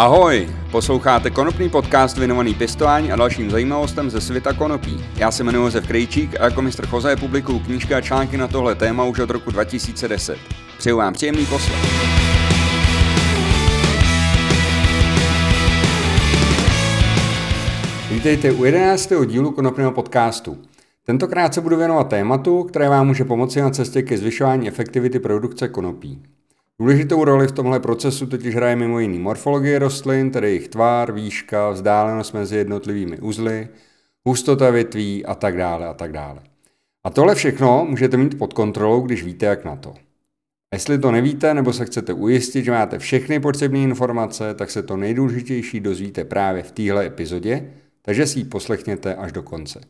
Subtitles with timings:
[0.00, 5.04] Ahoj, posloucháte konopný podcast věnovaný pěstování a dalším zajímavostem ze světa konopí.
[5.16, 8.74] Já se jmenuji Josef Krejčík a jako mistr Choze publikuju knížky a články na tohle
[8.74, 10.38] téma už od roku 2010.
[10.78, 11.78] Přeju vám příjemný poslech.
[18.10, 19.12] Vítejte u 11.
[19.26, 20.58] dílu konopného podcastu.
[21.06, 25.68] Tentokrát se budu věnovat tématu, které vám může pomoci na cestě ke zvyšování efektivity produkce
[25.68, 26.22] konopí.
[26.80, 31.70] Důležitou roli v tomhle procesu totiž hraje mimo jiný morfologie rostlin, tedy jejich tvar, výška,
[31.70, 33.68] vzdálenost mezi jednotlivými uzly,
[34.24, 36.40] hustota větví a tak dále a tak dále.
[37.04, 39.90] A tohle všechno můžete mít pod kontrolou, když víte, jak na to.
[40.72, 44.82] A jestli to nevíte, nebo se chcete ujistit, že máte všechny potřebné informace, tak se
[44.82, 47.72] to nejdůležitější dozvíte právě v téhle epizodě,
[48.02, 49.80] takže si ji poslechněte až do konce.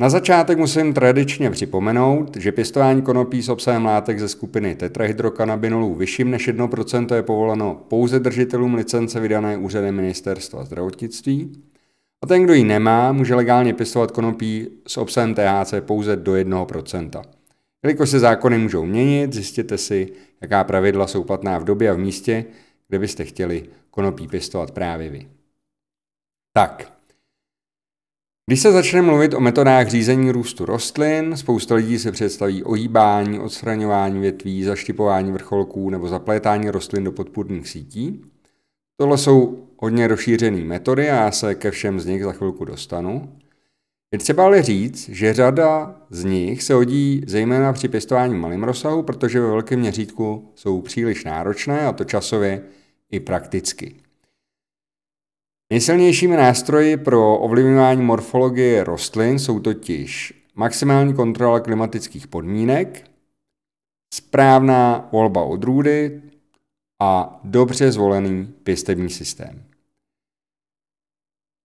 [0.00, 6.30] Na začátek musím tradičně připomenout, že pěstování konopí s obsahem látek ze skupiny tetrahydrokanabinolů vyšším
[6.30, 11.62] než 1% je povoleno pouze držitelům licence vydané úřadem ministerstva zdravotnictví
[12.22, 17.22] a ten, kdo ji nemá, může legálně pěstovat konopí s obsahem THC pouze do 1%.
[17.82, 21.98] Jelikož se zákony můžou měnit, zjistěte si, jaká pravidla jsou platná v době a v
[21.98, 22.44] místě,
[22.88, 25.28] kde byste chtěli konopí pěstovat právě vy.
[26.52, 26.97] Tak,
[28.48, 34.20] když se začne mluvit o metodách řízení růstu rostlin, spousta lidí se představí ohýbání, odstraňování
[34.20, 38.22] větví, zaštipování vrcholků nebo zaplétání rostlin do podpůrných sítí.
[38.96, 43.32] Tohle jsou hodně rozšířené metody a já se ke všem z nich za chvilku dostanu.
[44.12, 49.02] Je třeba ale říct, že řada z nich se hodí zejména při pěstování malým rozsahu,
[49.02, 52.62] protože ve velkém měřítku jsou příliš náročné a to časově
[53.10, 54.07] i prakticky.
[55.72, 63.10] Nejsilnějšími nástroji pro ovlivňování morfologie rostlin jsou totiž maximální kontrola klimatických podmínek,
[64.14, 66.22] správná volba odrůdy
[67.02, 69.64] a dobře zvolený pěstební systém.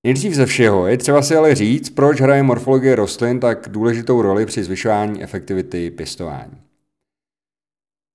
[0.06, 4.46] Nejdřív ze všeho je třeba si ale říct, proč hraje morfologie rostlin tak důležitou roli
[4.46, 6.62] při zvyšování efektivity pěstování.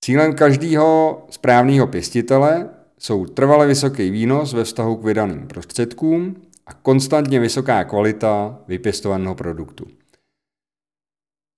[0.05, 6.37] Cílem každého správného pěstitele jsou trvale vysoký výnos ve vztahu k vydaným prostředkům
[6.67, 9.87] a konstantně vysoká kvalita vypěstovaného produktu.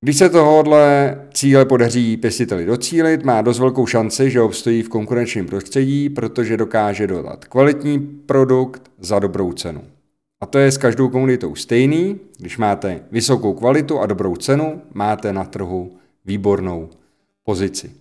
[0.04, 5.46] Když se tohohle cíle podaří pěstiteli docílit, má dost velkou šanci, že obstojí v konkurenčním
[5.46, 9.82] prostředí, protože dokáže dodat kvalitní produkt za dobrou cenu.
[10.40, 12.20] A to je s každou komunitou stejný.
[12.38, 15.92] Když máte vysokou kvalitu a dobrou cenu, máte na trhu
[16.24, 16.90] výbornou
[17.44, 17.99] pozici.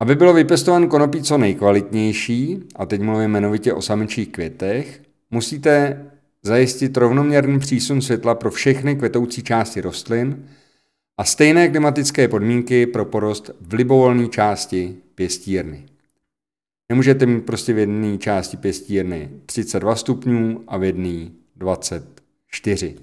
[0.00, 6.04] Aby bylo vypěstován konopí co nejkvalitnější, a teď mluvím jmenovitě o samičích květech, musíte
[6.42, 10.46] zajistit rovnoměrný přísun světla pro všechny kvetoucí části rostlin
[11.18, 15.86] a stejné klimatické podmínky pro porost v libovolné části pěstírny.
[16.88, 22.96] Nemůžete mít prostě v jedné části pěstírny 32 stupňů a v jedné 24.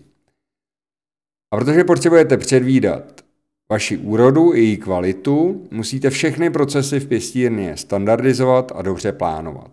[1.51, 3.26] A protože potřebujete předvídat
[3.71, 9.71] vaši úrodu i její kvalitu, musíte všechny procesy v pěstírně standardizovat a dobře plánovat.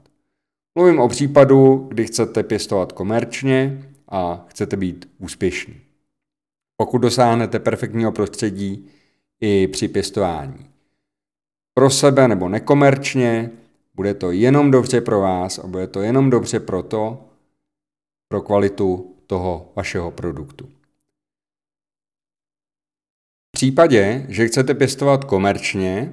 [0.78, 5.80] Mluvím o případu, kdy chcete pěstovat komerčně a chcete být úspěšní.
[6.76, 8.88] Pokud dosáhnete perfektního prostředí
[9.40, 10.66] i při pěstování
[11.74, 13.50] pro sebe nebo nekomerčně,
[13.94, 17.24] bude to jenom dobře pro vás a bude to jenom dobře pro to,
[18.28, 20.73] pro kvalitu toho vašeho produktu
[23.54, 26.12] případě, že chcete pěstovat komerčně,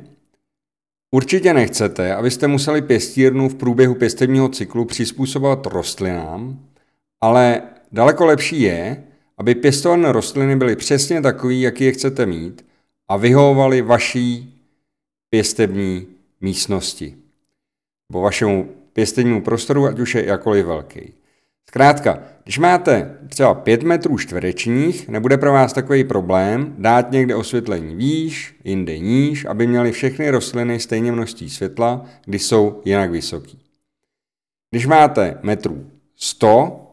[1.11, 6.59] určitě nechcete, abyste museli pěstírnu v průběhu pěstebního cyklu přizpůsobovat rostlinám,
[7.21, 9.03] ale daleko lepší je,
[9.37, 12.65] aby pěstované rostliny byly přesně takový, jaký je chcete mít
[13.07, 14.61] a vyhovovaly vaší
[15.29, 16.07] pěstební
[16.41, 17.15] místnosti
[18.09, 21.13] nebo vašemu pěstebnímu prostoru, ať už je jakoliv velký.
[21.67, 27.95] Zkrátka, když máte třeba 5 metrů čtverečních, nebude pro vás takový problém dát někde osvětlení
[27.95, 33.59] výš, jinde níž, aby měly všechny rostliny stejně množství světla, když jsou jinak vysoký.
[34.71, 36.87] Když máte metrů 100,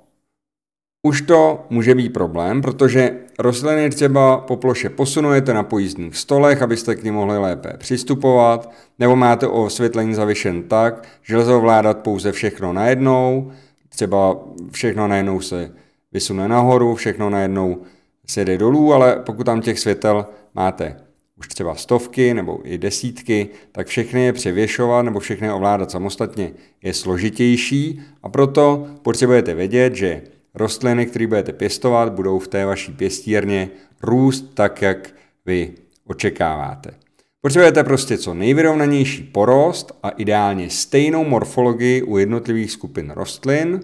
[1.03, 6.95] už to může být problém, protože rostliny třeba po ploše posunujete na pojízdných stolech, abyste
[6.95, 12.73] k ním mohli lépe přistupovat, nebo máte osvětlení zavěšen tak, že lze ovládat pouze všechno
[12.73, 13.53] najednou,
[13.99, 14.39] třeba
[14.71, 15.73] všechno najednou se
[16.13, 17.83] vysune nahoru, všechno najednou
[18.27, 20.97] se jde dolů, ale pokud tam těch světel máte
[21.39, 26.53] už třeba stovky nebo i desítky, tak všechny je převěšovat nebo všechny ovládat samostatně
[26.83, 30.23] je složitější a proto potřebujete vědět, že
[30.55, 33.71] rostliny, které budete pěstovat, budou v té vaší pěstírně
[34.03, 35.11] růst tak, jak
[35.47, 35.75] vy
[36.07, 37.08] očekáváte.
[37.41, 43.81] Potřebujete prostě co nejvyrovnanější porost a ideálně stejnou morfologii u jednotlivých skupin rostlin.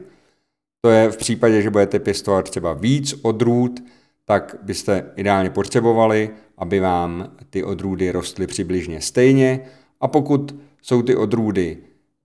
[0.81, 3.81] To je v případě, že budete pěstovat třeba víc odrůd,
[4.25, 9.61] tak byste ideálně potřebovali, aby vám ty odrůdy rostly přibližně stejně.
[10.01, 11.79] A pokud jsou ty odrůdy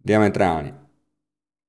[0.05, 0.73] diametrálně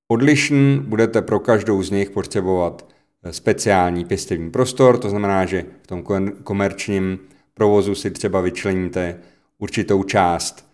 [0.09, 2.89] odlišný, budete pro každou z nich potřebovat
[3.31, 6.03] speciální pěstební prostor, to znamená, že v tom
[6.45, 7.19] komerčním
[7.55, 9.21] provozu si třeba vyčleníte
[9.61, 10.71] určitou část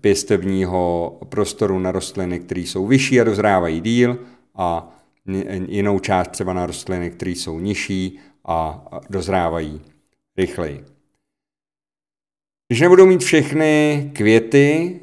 [0.00, 4.18] pěstebního prostoru na rostliny, které jsou vyšší a dozrávají díl
[4.54, 4.96] a
[5.68, 9.80] jinou část třeba na rostliny, které jsou nižší a dozrávají
[10.36, 10.84] rychleji.
[12.68, 15.00] Když nebudou mít všechny květy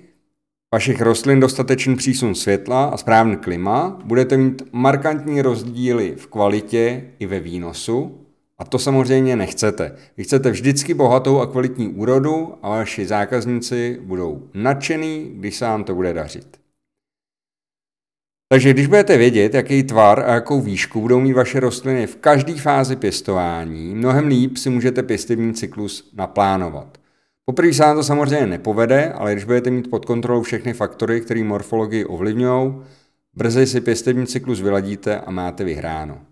[0.74, 7.26] vašich rostlin dostatečný přísun světla a správný klima, budete mít markantní rozdíly v kvalitě i
[7.26, 8.21] ve výnosu
[8.62, 9.96] a to samozřejmě nechcete.
[10.18, 15.84] Vy chcete vždycky bohatou a kvalitní úrodu a vaši zákazníci budou nadšený, když se vám
[15.84, 16.58] to bude dařit.
[18.50, 22.54] Takže když budete vědět, jaký tvar a jakou výšku budou mít vaše rostliny v každé
[22.54, 26.98] fázi pěstování, mnohem líp si můžete pěstební cyklus naplánovat.
[27.46, 31.44] Poprvé se vám to samozřejmě nepovede, ale když budete mít pod kontrolou všechny faktory, které
[31.44, 32.74] morfologii ovlivňují,
[33.34, 36.31] brzy si pěstební cyklus vyladíte a máte vyhráno.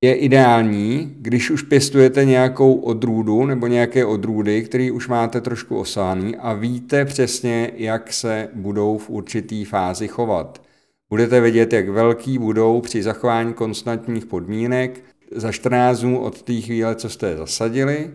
[0.00, 6.36] Je ideální, když už pěstujete nějakou odrůdu nebo nějaké odrůdy, které už máte trošku osáný
[6.36, 10.62] a víte přesně, jak se budou v určitý fázi chovat.
[11.10, 16.94] Budete vědět, jak velký budou při zachování konstantních podmínek za 14 dnů od té chvíle,
[16.94, 18.10] co jste je zasadili,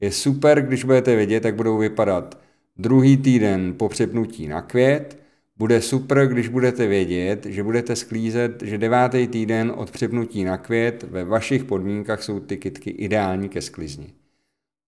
[0.00, 2.38] je super, když budete vědět, jak budou vypadat
[2.76, 5.23] druhý týden po přepnutí na květ.
[5.58, 11.02] Bude super, když budete vědět, že budete sklízet, že devátý týden od přepnutí na květ
[11.02, 14.14] ve vašich podmínkách jsou ty kytky ideální ke sklizni.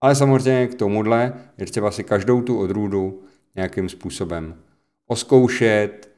[0.01, 3.23] Ale samozřejmě k tomuhle je třeba si každou tu odrůdu
[3.55, 4.55] nějakým způsobem
[5.07, 6.11] oskoušet,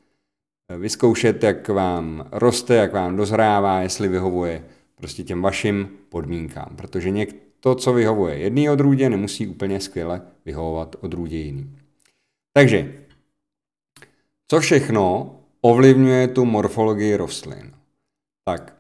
[0.78, 6.76] vyzkoušet, jak vám roste, jak vám dozrává, jestli vyhovuje prostě těm vašim podmínkám.
[6.76, 7.12] Protože
[7.60, 11.76] to, co vyhovuje jedný odrůdě, nemusí úplně skvěle vyhovovat odrůdě jiný.
[12.54, 12.94] Takže,
[14.52, 17.72] co všechno ovlivňuje tu morfologii rostlin?
[18.46, 18.76] Tak,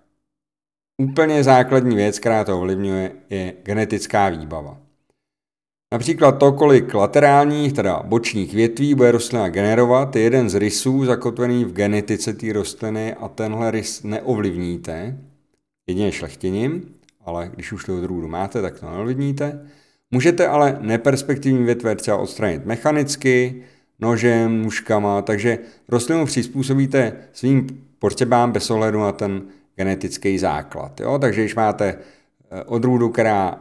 [1.01, 4.77] úplně základní věc, která to ovlivňuje, je genetická výbava.
[5.93, 11.65] Například to, kolik laterálních, teda bočních větví bude rostlina generovat, je jeden z rysů zakotvený
[11.65, 15.17] v genetice té rostliny a tenhle rys neovlivníte
[15.87, 16.95] jedině šlechtěním,
[17.25, 19.69] ale když už tu odrůdu máte, tak to neovlivníte.
[20.11, 23.63] Můžete ale neperspektivní větve třeba odstranit mechanicky,
[23.99, 25.57] nožem, nůžkama, takže
[25.87, 27.67] rostlinu přizpůsobíte svým
[27.99, 29.41] potřebám bez ohledu na ten
[29.75, 30.99] genetický základ.
[30.99, 31.19] Jo?
[31.19, 31.85] Takže když máte
[32.51, 33.59] eh, odrůdu, která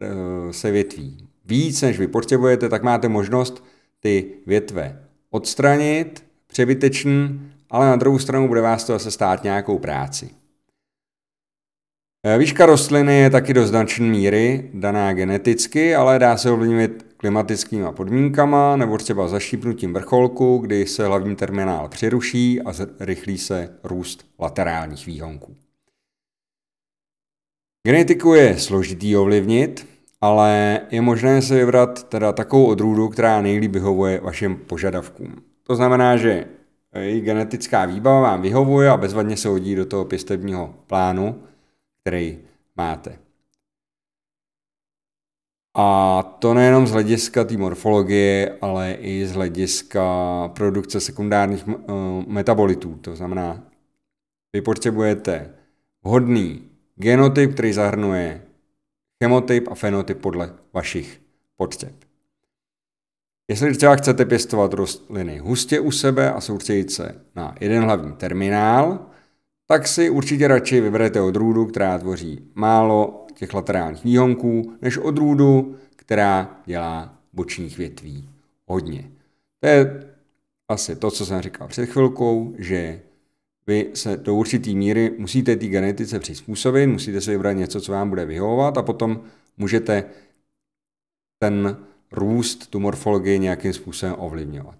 [0.00, 3.64] eh, se větví víc, než vy potřebujete, tak máte možnost
[4.00, 10.30] ty větve odstranit, přebytečný, ale na druhou stranu bude vás to zase stát nějakou práci.
[12.26, 17.86] Eh, výška rostliny je taky do značné míry daná geneticky, ale dá se ovlivnit klimatickými
[17.96, 25.06] podmínkama nebo třeba zaštípnutím vrcholku, kdy se hlavní terminál přeruší a rychlí se růst laterálních
[25.06, 25.56] výhonků.
[27.86, 29.86] Genetiku je složitý ovlivnit,
[30.20, 35.36] ale je možné se vybrat teda takovou odrůdu, která nejlíp vyhovuje vašim požadavkům.
[35.62, 36.46] To znamená, že
[36.98, 41.42] její genetická výbava vám vyhovuje a bezvadně se hodí do toho pěstebního plánu,
[42.00, 42.38] který
[42.76, 43.29] máte.
[45.74, 50.04] A to nejenom z hlediska té morfologie, ale i z hlediska
[50.54, 51.74] produkce sekundárních uh,
[52.26, 52.94] metabolitů.
[52.94, 53.62] To znamená,
[54.52, 55.54] vy potřebujete
[56.04, 56.62] vhodný
[56.96, 58.42] genotyp, který zahrnuje
[59.22, 61.20] chemotyp a fenotyp podle vašich
[61.56, 61.92] potřeb.
[63.48, 69.06] Jestli třeba chcete pěstovat rostliny hustě u sebe a soustředit se na jeden hlavní terminál,
[69.66, 76.60] tak si určitě radši vyberete odrůdu, která tvoří málo těch laterálních výhonků, než odrůdu, která
[76.66, 78.28] dělá bočních větví
[78.66, 79.10] hodně.
[79.60, 80.06] To je
[80.68, 83.00] asi to, co jsem říkal před chvilkou, že
[83.66, 88.08] vy se do určitý míry musíte té genetice přizpůsobit, musíte si vybrat něco, co vám
[88.08, 89.20] bude vyhovovat a potom
[89.56, 90.04] můžete
[91.38, 91.76] ten
[92.12, 94.78] růst, tu morfologii nějakým způsobem ovlivňovat.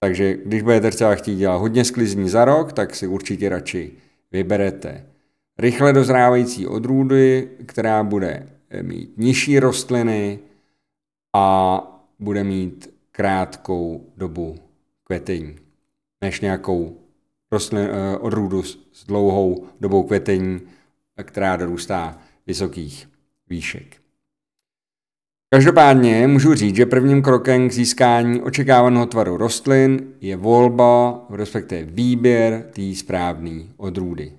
[0.00, 3.92] Takže když budete třeba chtít dělat hodně sklizní za rok, tak si určitě radši
[4.32, 5.06] vyberete
[5.58, 8.46] rychle dozrávající odrůdy, která bude
[8.82, 10.38] mít nižší rostliny
[11.36, 11.80] a
[12.18, 14.56] bude mít krátkou dobu
[15.04, 15.56] kvetení,
[16.20, 16.96] než nějakou
[17.52, 20.60] rostlin, eh, odrůdu s dlouhou dobou kvetení,
[21.22, 23.08] která dorůstá vysokých
[23.48, 23.96] výšek.
[25.50, 32.70] Každopádně můžu říct, že prvním krokem k získání očekávaného tvaru rostlin je volba, respektive výběr
[32.72, 34.32] té správné odrůdy.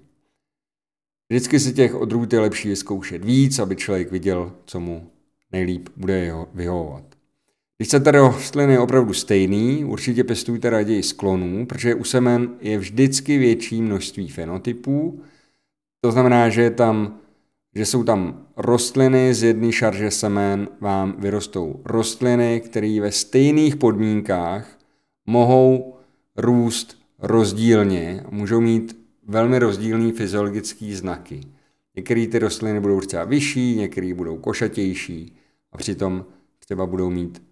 [1.29, 5.09] Vždycky si těch odrůd je lepší vyzkoušet víc, aby člověk viděl, co mu
[5.51, 7.03] nejlíp bude vyhovovat.
[7.77, 13.81] Když chcete rostliny opravdu stejný, určitě pěstujte raději sklonů, protože u semen je vždycky větší
[13.81, 15.21] množství fenotypů.
[16.01, 17.19] To znamená, že, je tam,
[17.75, 24.77] že jsou tam rostliny z jedné šarže semen, vám vyrostou rostliny, které ve stejných podmínkách
[25.25, 25.95] mohou
[26.37, 28.98] růst rozdílně, můžou mít
[29.29, 31.41] velmi rozdílné fyziologické znaky.
[31.95, 35.37] Některé ty rostliny budou třeba vyšší, některé budou košatější
[35.71, 36.25] a přitom
[36.59, 37.43] třeba budou mít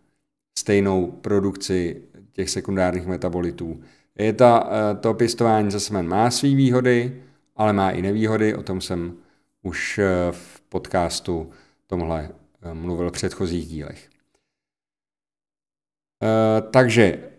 [0.57, 3.81] stejnou produkci těch sekundárních metabolitů.
[4.15, 7.23] Je ta, eh, to pěstování za semen má své výhody,
[7.55, 9.17] ale má i nevýhody, o tom jsem
[9.63, 11.49] už eh, v podcastu
[11.87, 12.29] tomhle
[12.61, 14.09] eh, mluvil v předchozích dílech.
[16.71, 17.29] Takže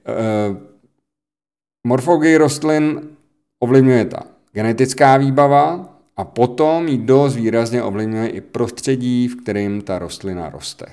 [1.87, 3.18] morfologii rostlin
[3.61, 4.23] ovlivňuje ta
[4.53, 10.87] genetická výbava a potom ji dost výrazně ovlivňuje i prostředí, v kterém ta rostlina roste.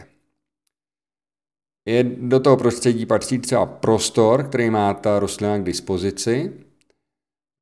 [1.88, 6.52] Je, do toho prostředí patří třeba prostor, který má ta rostlina k dispozici.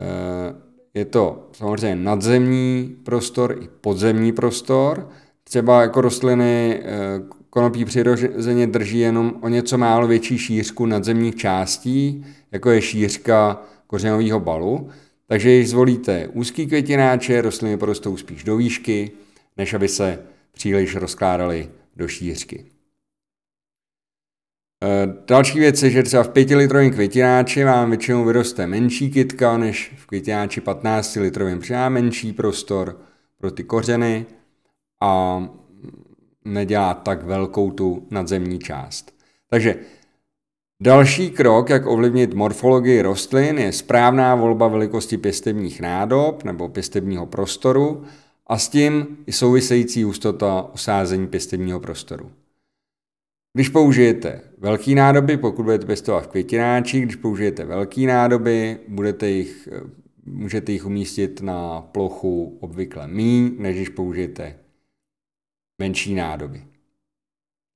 [0.01, 0.55] Eh,
[0.93, 5.09] je to samozřejmě nadzemní prostor i podzemní prostor.
[5.43, 12.25] Třeba jako rostliny eh, konopí přirozeně drží jenom o něco málo větší šířku nadzemních částí,
[12.51, 13.61] jako je šířka
[13.93, 14.89] kořenového balu.
[15.27, 19.11] Takže když zvolíte úzký květináče, rostliny porostou spíš do výšky,
[19.57, 20.19] než aby se
[20.51, 22.65] příliš rozkládaly do šířky.
[24.83, 29.57] Eh, další věc je, že třeba v 5 litrovém květináči vám většinou vyroste menší kytka
[29.57, 32.97] než v květináči 15 litrovém, má menší prostor
[33.37, 34.25] pro ty kořeny
[35.01, 35.43] a
[36.45, 39.15] nedělá tak velkou tu nadzemní část.
[39.49, 39.75] Takže
[40.83, 48.03] další krok, jak ovlivnit morfologii rostlin, je správná volba velikosti pěstebních nádob nebo pěstebního prostoru
[48.47, 52.31] a s tím i související hustota osázení pěstebního prostoru.
[53.53, 59.69] Když použijete velký nádoby, pokud budete pěstovat v květináči, když použijete velký nádoby, budete jich,
[60.25, 64.55] můžete jich umístit na plochu obvykle míň, než když použijete
[65.79, 66.72] menší nádoby.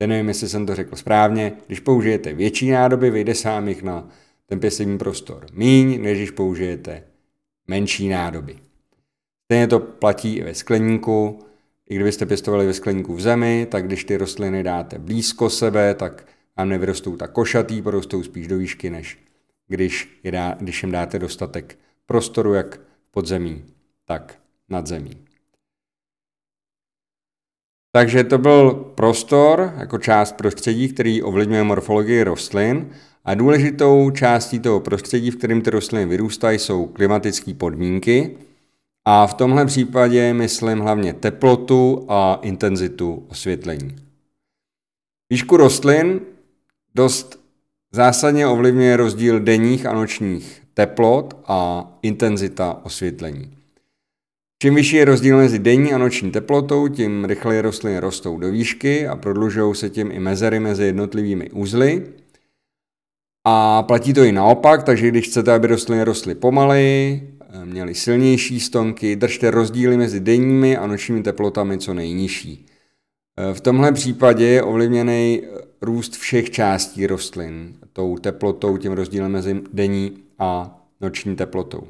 [0.00, 1.52] Já nevím, jestli jsem to řekl správně.
[1.66, 4.08] Když použijete větší nádoby, vyjde sám jich na
[4.46, 7.02] ten pěstební prostor míň, než když použijete
[7.66, 8.56] menší nádoby.
[9.44, 11.38] Stejně to platí i ve skleníku.
[11.90, 16.26] I kdybyste pěstovali ve skleníku v zemi, tak když ty rostliny dáte blízko sebe, tak
[16.56, 19.18] vám nevyrostou tak košatý, porostou spíš do výšky, než
[19.68, 23.64] když, je dá, když jim dáte dostatek prostoru jak pod zemí,
[24.04, 24.38] tak
[24.68, 25.27] nad zemí.
[27.92, 32.90] Takže to byl prostor jako část prostředí, který ovlivňuje morfologii rostlin
[33.24, 38.36] a důležitou částí toho prostředí, v kterém ty rostliny vyrůstají, jsou klimatické podmínky,
[39.04, 43.96] a v tomhle případě myslím hlavně teplotu a intenzitu osvětlení.
[45.30, 46.20] Výšku rostlin
[46.94, 47.40] dost
[47.92, 53.57] zásadně ovlivňuje rozdíl denních a nočních teplot a intenzita osvětlení.
[54.62, 59.06] Čím vyšší je rozdíl mezi denní a noční teplotou, tím rychleji rostliny rostou do výšky
[59.06, 62.06] a prodlužují se tím i mezery mezi jednotlivými uzly.
[63.46, 68.60] A platí to i naopak, takže když chcete, aby rostliny rostly pomaleji, Eh, měli silnější
[68.60, 72.66] stonky, držte rozdíly mezi denními a nočními teplotami co nejnižší.
[73.36, 75.42] Eh, v tomhle případě je ovlivněný
[75.80, 81.88] růst všech částí rostlin, tou teplotou, tím rozdílem mezi denní a noční teplotou.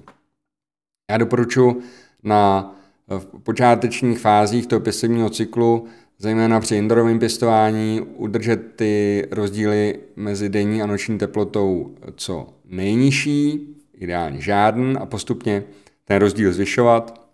[1.11, 1.83] Já doporučuji
[2.23, 2.75] na
[3.09, 5.87] v počátečních fázích toho pěstebního cyklu,
[6.19, 14.41] zejména při indorovém pěstování, udržet ty rozdíly mezi denní a noční teplotou co nejnižší, ideálně
[14.41, 15.65] žádný a postupně
[16.05, 17.29] ten rozdíl zvyšovat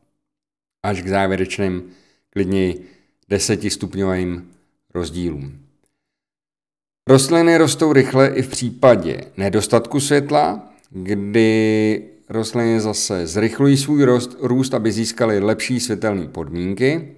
[0.83, 1.83] až k závěrečným
[2.31, 2.75] klidně
[3.29, 4.50] desetistupňovým
[4.95, 5.59] rozdílům.
[7.09, 14.75] Rostliny rostou rychle i v případě nedostatku světla, kdy rostliny zase zrychlují svůj rost, růst,
[14.75, 17.14] aby získaly lepší světelné podmínky.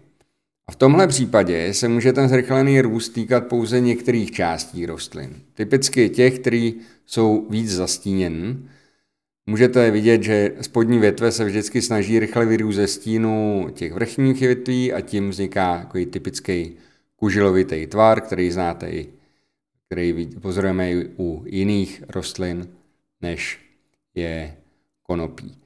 [0.69, 5.31] A v tomhle případě se může ten zrychlený růst týkat pouze některých částí rostlin.
[5.55, 6.71] Typicky těch, které
[7.07, 8.57] jsou víc zastíněny,
[9.49, 14.93] Můžete vidět, že spodní větve se vždycky snaží rychle vyrůst ze stínu těch vrchních větví
[14.93, 16.77] a tím vzniká takový typický
[17.17, 19.09] kužilovitý tvar, který znáte i,
[19.87, 22.69] který pozorujeme i u jiných rostlin,
[23.23, 23.59] než
[24.15, 24.57] je
[25.07, 25.59] konopí.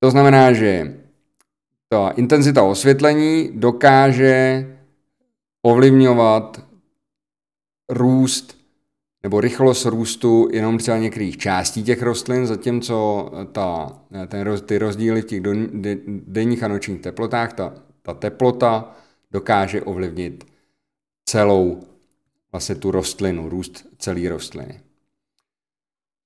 [0.00, 1.00] To znamená, že
[1.88, 4.66] ta intenzita osvětlení dokáže
[5.62, 6.66] ovlivňovat
[7.88, 8.60] růst
[9.22, 15.24] nebo rychlost růstu jenom třeba některých částí těch rostlin, zatímco ta, ten, ty rozdíly v
[15.24, 15.40] těch
[16.06, 18.96] denních a nočních teplotách, ta, ta teplota
[19.30, 20.46] dokáže ovlivnit
[21.24, 21.80] celou
[22.52, 24.80] vlastně tu rostlinu, růst celé rostliny.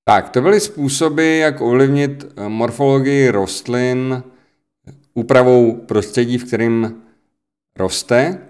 [0.07, 4.23] Tak, to byly způsoby, jak ovlivnit eh, morfologii rostlin
[5.13, 7.01] úpravou prostředí, v kterým
[7.75, 8.47] roste.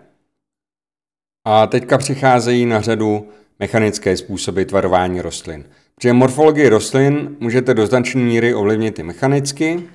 [1.46, 5.66] A teďka přicházejí na řadu mechanické způsoby tvarování rostlin.
[5.96, 9.90] Protože morfologii rostlin můžete do značné míry ovlivnit i mechanicky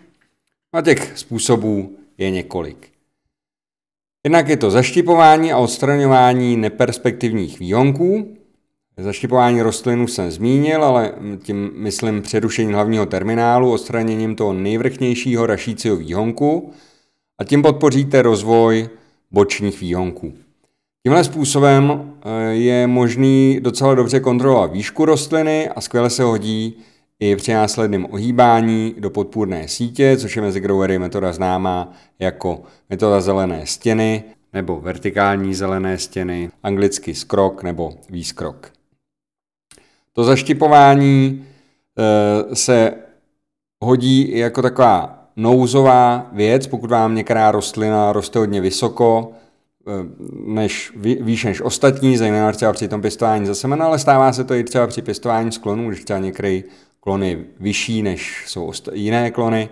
[0.73, 2.89] a těch způsobů je několik.
[4.25, 8.37] Jednak je to zaštipování a odstraňování neperspektivních výhonků.
[9.03, 15.97] Zaštipování rostlin už jsem zmínil, ale tím myslím přerušení hlavního terminálu, odstraněním toho nejvrchnějšího rašícího
[15.97, 16.73] výhonku
[17.39, 18.89] a tím podpoříte rozvoj
[19.31, 20.33] bočních výhonků.
[21.03, 26.77] Tímhle způsobem eh, je možný docela dobře kontrolovat výšku rostliny a skvěle se hodí
[27.21, 33.21] i při následném ohýbání do podpůrné sítě, což je mezi growery metoda známá jako metoda
[33.21, 38.80] zelené stěny nebo vertikální zelené stěny, anglicky skrok nebo výskrok.
[40.13, 41.47] To zaštipování
[41.99, 42.95] e, se
[43.85, 49.33] hodí jako taková nouzová věc, pokud vám některá rostlina roste hodně vysoko,
[49.87, 49.93] e,
[50.47, 54.55] než, výš než ostatní, zejména třeba při tom pěstování za semena, ale stává se to
[54.55, 56.65] i třeba při pěstování sklonů, když třeba některý
[57.01, 59.69] klon je vyšší než jsou jiné klony,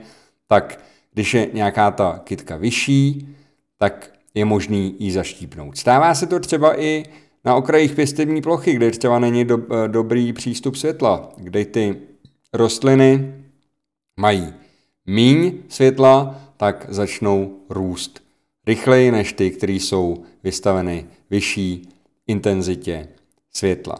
[0.47, 0.80] tak
[1.12, 3.37] když je nějaká ta kytka vyšší,
[3.78, 5.76] tak je možný ji zaštípnout.
[5.76, 7.04] Stává se to třeba i
[7.49, 11.97] na okrajích pěstební plochy, kde třeba není do, eh, dobrý přístup světla, kde ty
[12.52, 13.35] rostliny
[14.21, 14.55] mají
[15.07, 18.23] míň světla, tak začnou růst
[18.67, 21.88] rychleji než ty, které jsou vystaveny vyšší
[22.26, 23.09] intenzitě
[23.52, 23.99] světla.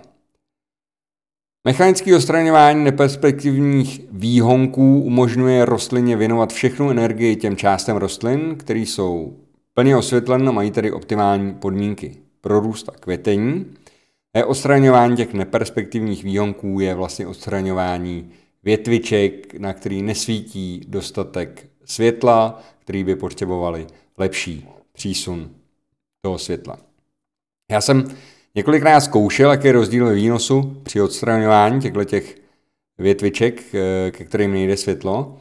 [1.65, 9.37] Mechanické odstraňování neperspektivních výhonků umožňuje rostlině věnovat všechnu energii těm částem rostlin, které jsou
[9.75, 13.67] plně osvětlené a mají tedy optimální podmínky pro růst a květení.
[14.35, 18.31] A odstraňování těch neperspektivních výhonků je vlastně odstraňování
[18.65, 23.87] větviček, na který nesvítí dostatek světla, který by potřebovali
[24.19, 25.51] lepší přísun
[26.23, 26.79] toho světla.
[27.71, 28.05] Já jsem
[28.59, 32.37] Několikrát zkoušel, jaký je rozdíl ve výnosu při odstraňování těchto těch
[32.99, 35.39] větviček, eh, ke kterým nejde světlo.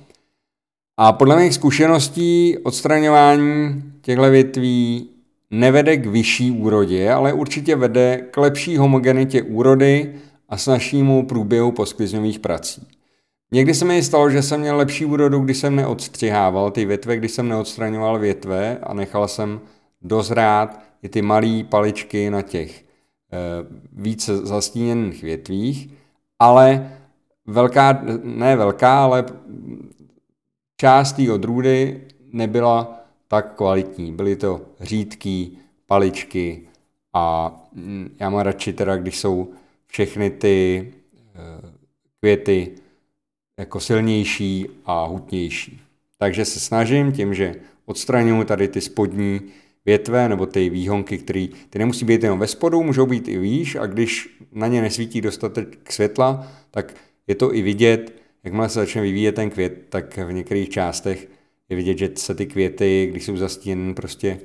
[0.98, 5.10] A podle mých zkušeností odstraňování těchto větví
[5.52, 10.14] nevede k vyšší úrodě, ale určitě vede k lepší homogenitě úrody
[10.50, 12.88] a snažšímu průběhu posklizňových prací.
[13.52, 17.32] Někdy se mi stalo, že jsem měl lepší úrodu, když jsem neodstřihával ty větve, když
[17.32, 19.60] jsem neodstraňoval větve a nechal jsem
[20.02, 22.88] dozrát i ty malé paličky na těch
[23.32, 25.94] Eh, více zastíněných větvích,
[26.40, 26.92] ale
[27.46, 29.26] velká, ne velká, ale
[30.78, 32.02] část té odrůdy
[32.34, 34.12] nebyla tak kvalitní.
[34.12, 36.62] Byly to řídký paličky
[37.14, 39.52] a mm, já mám radši teda, když jsou
[39.88, 40.88] všechny ty
[41.36, 41.72] eh,
[42.20, 42.72] květy
[43.58, 45.82] jako silnější a hutnější.
[46.18, 49.42] Takže se snažím tím, že odstraňuji tady ty spodní
[49.86, 53.76] větve nebo ty výhonky, které ty nemusí být jenom ve spodu, můžou být i výš
[53.76, 56.94] a když na ně nesvítí dostatek světla, tak
[57.28, 61.28] je to i vidět, jakmile se začne vyvíjet ten květ, tak v některých částech
[61.70, 64.40] je vidět, že se ty květy, když jsou zastíněny, prostě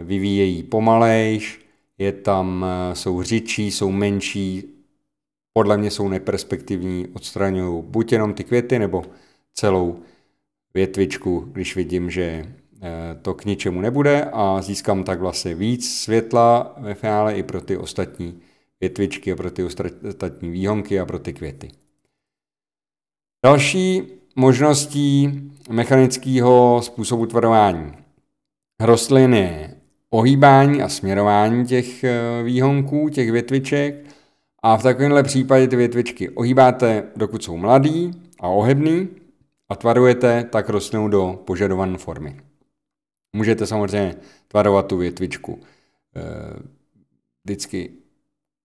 [0.00, 1.60] vyvíjejí pomalejš,
[1.98, 4.64] je tam, jsou řidčí, jsou menší,
[5.52, 9.04] podle mě jsou neperspektivní, odstraňují buď jenom ty květy, nebo
[9.54, 9.98] celou
[10.74, 16.74] větvičku, když vidím, že Eh, to k ničemu nebude a získám tak vlastně víc světla
[16.78, 18.40] ve finále i pro ty ostatní
[18.80, 19.64] větvičky a pro ty
[20.08, 21.70] ostatní výhonky a pro ty květy.
[23.44, 24.02] Další
[24.38, 27.92] možností mechanického způsobu tvarování.
[28.80, 29.74] Rostlin je
[30.10, 34.04] ohýbání a směrování těch eh, výhonků, těch větviček.
[34.62, 39.08] A v takovémhle případě ty větvičky ohýbáte, dokud jsou mladý a ohebný
[39.68, 42.40] a tvarujete tak rostlinu do požadované formy.
[43.36, 44.14] Můžete samozřejmě
[44.48, 45.60] tvarovat tu větvičku
[46.16, 46.22] eh,
[47.44, 47.90] vždycky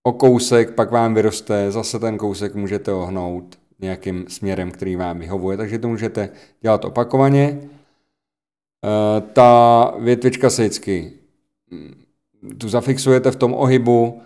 [0.02, 5.56] o kousek, pak vám vyroste, zase ten kousek můžete ohnout nějakým směrem, který vám vyhovuje,
[5.56, 6.28] takže to můžete
[6.60, 7.58] dělat opakovaně.
[8.84, 11.12] Eh, ta větvička se vždycky
[11.70, 11.94] hm,
[12.58, 14.22] tu zafixujete v tom ohybu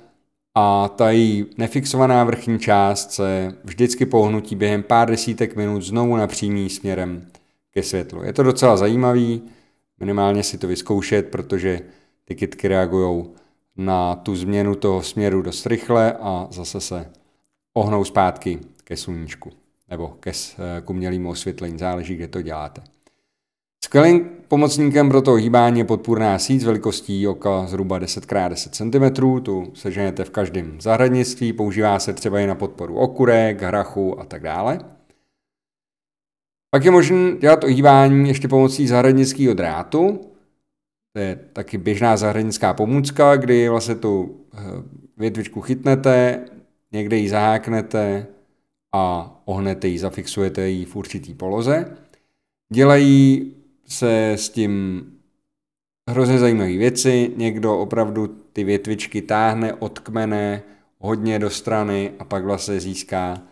[0.54, 6.70] a ta její nefixovaná vrchní část se vždycky pohnutí během pár desítek minut znovu napřímí
[6.70, 7.26] směrem
[7.70, 8.22] ke světlu.
[8.22, 9.42] Je to docela zajímavý,
[10.00, 11.80] minimálně si to vyzkoušet, protože
[12.24, 13.24] ty kytky reagují
[13.76, 17.10] na tu změnu toho směru dost rychle a zase se
[17.74, 18.58] ohnou zpátky
[18.88, 19.50] ke sluníčku
[19.90, 20.32] nebo ke,
[20.84, 22.82] k umělému osvětlení, záleží, kde to děláte.
[23.84, 29.72] Skvělým pomocníkem pro to hýbání je podpůrná síť s velikostí oka zhruba 10x10 cm, tu
[29.74, 34.80] seženete v každém zahradnictví, používá se třeba i na podporu okurek, hrachu a tak dále.
[36.70, 40.20] Pak je možné dělat ohýbání ještě pomocí zahradnického drátu.
[41.12, 44.58] To je taky běžná zahradnická pomůcka, kdy vlastně tu eh,
[45.16, 46.44] větvičku chytnete,
[46.92, 48.26] někde ji zaháknete
[48.92, 51.96] a ohnete ji, zafixujete ji v určitý poloze.
[52.72, 53.52] Dělají
[53.86, 55.02] se s tím
[56.08, 57.32] hrozně zajímavé věci.
[57.36, 60.62] Někdo opravdu ty větvičky táhne od kmene
[60.98, 63.42] hodně do strany a pak vlastně získá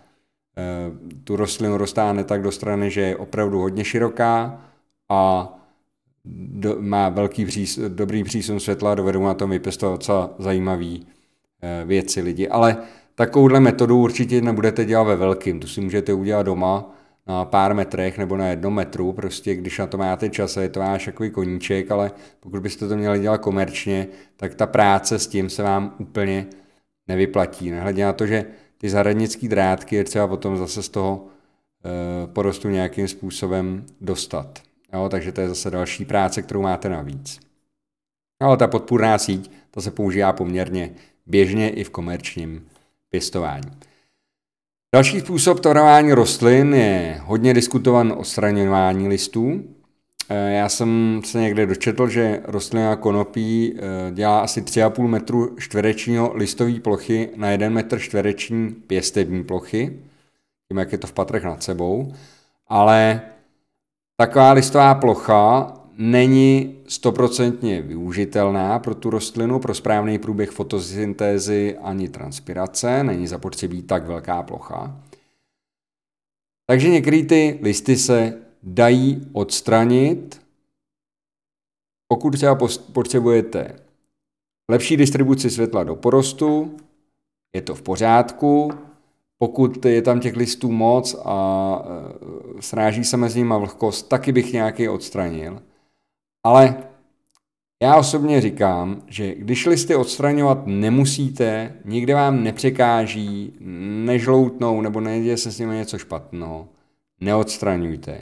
[0.57, 4.61] eh, tu rostlinu roztáhne tak do strany, že je opravdu hodně široká
[5.09, 5.53] a
[6.25, 11.07] do, má velký přís, dobrý přísun světla, dovedou na tom vypěstovat docela zajímavý
[11.63, 12.49] eh, věci lidi.
[12.49, 12.77] Ale
[13.17, 18.19] takovouhle metodu určitě nebudete dělat ve velkým, to si můžete udělat doma, na pár metrech
[18.19, 21.31] nebo na jednom metru, prostě když na to máte čas a je to váš takový
[21.31, 25.95] koníček, ale pokud byste to měli dělat komerčně, tak ta práce s tím se vám
[25.99, 26.47] úplně
[27.09, 27.71] nevyplatí.
[27.71, 28.45] Nehledě na to, že
[28.79, 31.27] ty zahradnické drátky je třeba potom zase z toho
[31.85, 34.63] e, porostu nějakým způsobem dostat.
[34.93, 37.41] Jo, takže to je zase další práce, kterou máte navíc.
[38.41, 40.91] Ale ta podpůrná síť, ta se používá poměrně
[41.27, 42.67] běžně i v komerčním
[43.11, 43.71] pěstování.
[44.95, 49.65] Další způsob tvarování rostlin je hodně diskutovan odstraňování listů.
[50.29, 53.81] Eh, já jsem se někde dočetl, že rostlina konopí eh,
[54.13, 60.01] dělá asi 3,5 metru čtverečního listové plochy na 1 metr čtvereční pěstební plochy,
[60.69, 62.13] tím jak je to v patrech nad sebou,
[62.69, 63.21] ale
[64.17, 73.05] taková listová plocha není stoprocentně využitelná pro tu rostlinu, pro správný průběh fotosyntézy ani transpirace,
[73.05, 75.03] není zapotřebí tak velká plocha.
[76.67, 80.47] Takže některé ty listy se dají odstranit,
[82.09, 82.59] pokud třeba
[82.93, 83.81] potřebujete
[84.71, 86.77] lepší distribuci světla do porostu,
[87.55, 88.71] je to v pořádku,
[89.39, 91.83] pokud je tam těch listů moc a
[92.59, 95.63] e, sráží se mezi nimi vlhkost, taky bych nějaký odstranil.
[96.47, 96.77] Ale
[97.83, 103.53] já osobně říkám, že když listy odstraňovat nemusíte, nikde vám nepřekáží,
[104.05, 106.69] nežloutnou nebo neděje se s nimi něco špatného,
[107.21, 108.21] neodstraňujte.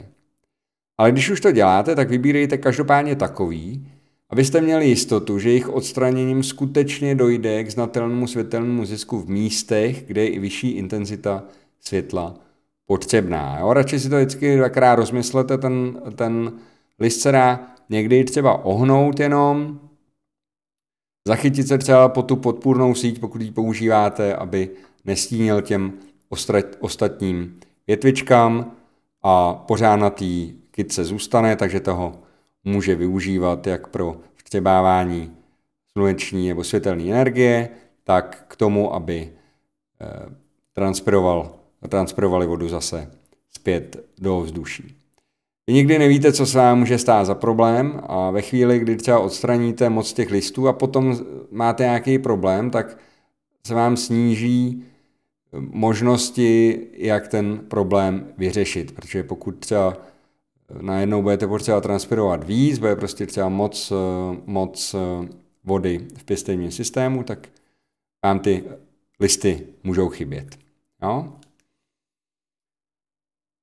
[0.97, 3.87] Ale když už to děláte, tak vybírejte každopádně takový,
[4.29, 10.21] abyste měli jistotu, že jejich odstraněním skutečně dojde k znatelnému světelnému zisku v místech, kde
[10.21, 11.43] je i vyšší intenzita
[11.79, 12.35] světla
[12.85, 13.59] potřebná.
[13.59, 13.73] Jo?
[13.73, 16.53] Radši si to vždycky dvakrát rozmyslete, ten, ten
[16.99, 19.79] list se dá někdy třeba ohnout jenom,
[21.27, 24.69] zachytit se třeba po tu podpůrnou síť, pokud ji používáte, aby
[25.05, 25.93] nestínil těm
[26.79, 28.71] ostatním větvičkám
[29.23, 30.25] a pořád na té
[30.71, 32.19] kytce zůstane, takže toho
[32.63, 35.31] může využívat jak pro vstřebávání
[35.91, 37.69] sluneční nebo světelné energie,
[38.03, 39.29] tak k tomu, aby
[40.01, 40.35] eh,
[40.73, 41.55] transpiroval,
[41.89, 43.11] transpirovali vodu zase
[43.49, 45.04] zpět do vzduší.
[45.67, 49.19] Vy nikdy nevíte, co se vám může stát za problém a ve chvíli, kdy třeba
[49.19, 51.17] odstraníte moc těch listů a potom
[51.51, 52.97] máte nějaký problém, tak
[53.67, 54.83] se vám sníží
[55.59, 58.91] možnosti, jak ten problém vyřešit.
[58.95, 59.97] Protože pokud třeba
[60.81, 63.93] najednou budete potřeba transpirovat víc, bude prostě třeba moc,
[64.45, 64.95] moc
[65.63, 67.47] vody v pěstevním systému, tak
[68.25, 68.63] vám ty
[69.19, 70.57] listy můžou chybět.
[71.03, 71.33] Jo?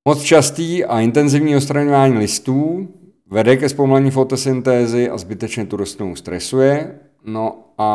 [0.05, 2.89] Moc častý a intenzivní odstraňování listů
[3.27, 6.99] vede ke zpomalení fotosyntézy a zbytečně tu rostlinu stresuje.
[7.25, 7.89] No a,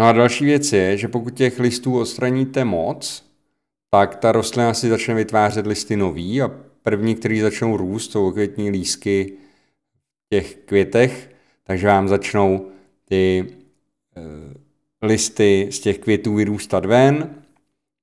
[0.00, 3.30] no a další věc je, že pokud těch listů odstraníte moc,
[3.90, 6.50] tak ta rostlina si začne vytvářet listy nový a
[6.82, 9.32] první, který začnou růst, jsou květní lísky
[10.26, 11.30] v těch květech,
[11.64, 12.66] takže vám začnou
[13.04, 13.46] ty
[14.16, 17.34] e, listy z těch květů vyrůstat ven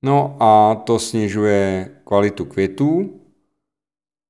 [0.04, 3.20] No a to snižuje kvalitu květů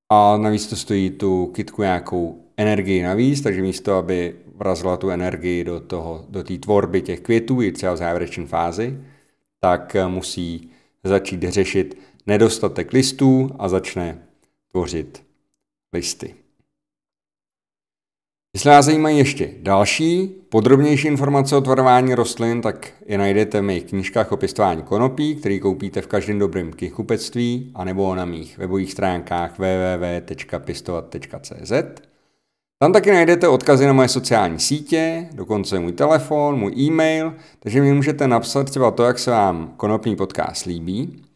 [0.10, 5.64] a navíc to stojí tu kytku nějakou energii navíc, takže místo, aby vrazila tu energii
[5.64, 9.02] do toho, do tvorby těch květů, i třeba v závěrečné fázi,
[9.60, 10.72] tak musí
[11.04, 14.28] začít řešit nedostatek listů a začne
[14.72, 15.24] tvořit
[15.94, 16.47] listy.
[18.58, 23.84] Jestli vás zajímají ještě další podrobnější informace o tvarování rostlin, tak je najdete v mých
[23.84, 29.60] knížkách o pěstování konopí, který koupíte v každém dobrém knihkupectví, anebo na mých webových stránkách
[29.60, 31.72] www.pěstovat.cz.
[32.80, 37.94] Tam taky najdete odkazy na moje sociální sítě, dokonce můj telefon, můj e-mail, takže mi
[37.94, 41.27] můžete napsat třeba to, jak se vám konopný podcast líbí.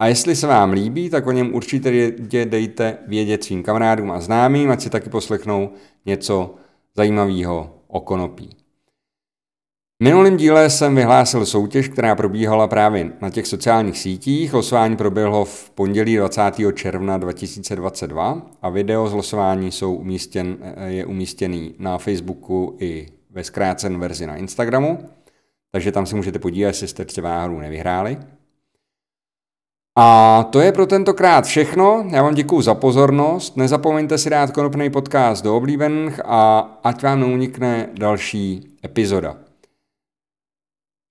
[0.00, 2.12] A jestli se vám líbí, tak o něm určitě
[2.44, 5.70] dejte vědět svým kamarádům a známým, ať si taky poslechnou
[6.06, 6.54] něco
[6.96, 8.50] zajímavého o konopí.
[10.00, 14.54] V minulém díle jsem vyhlásil soutěž, která probíhala právě na těch sociálních sítích.
[14.54, 16.42] Losování proběhlo v pondělí 20.
[16.74, 20.56] června 2022 a video z losování jsou umístěn,
[20.86, 24.98] je umístěný na Facebooku i ve zkrácen verzi na Instagramu,
[25.72, 28.18] takže tam si můžete podívat, jestli jste třeba náhodou nevyhráli.
[30.00, 32.04] A to je pro tentokrát všechno.
[32.10, 33.56] Já vám děkuji za pozornost.
[33.56, 39.36] Nezapomeňte si dát konopný podcast do oblíbených a ať vám neunikne další epizoda.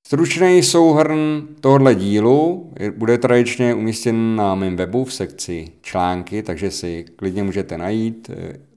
[0.07, 7.05] Stručný souhrn tohohle dílu bude tradičně umístěn na mém webu v sekci články, takže si
[7.15, 8.31] klidně můžete najít.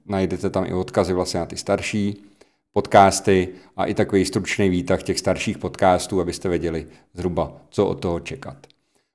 [0.05, 2.23] Najdete tam i odkazy vlastně na ty starší
[2.73, 3.47] podcasty
[3.77, 8.70] a i takový stručný výtah těch starších podcastů, abyste věděli zhruba, co od toho čekat.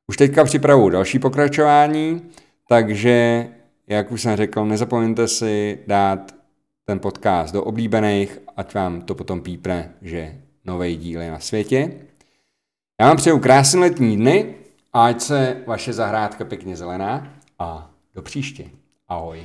[0.09, 2.23] Už teďka připravuju další pokračování,
[2.69, 3.47] takže,
[3.87, 6.35] jak už jsem řekl, nezapomeňte si dát
[6.85, 11.93] ten podcast do oblíbených, ať vám to potom pípne, že nový díl je na světě.
[13.01, 14.55] Já vám přeju krásné letní dny
[15.05, 18.65] ať se vaše zahrádka pěkně zelená a do příště.
[19.09, 19.43] Ahoj.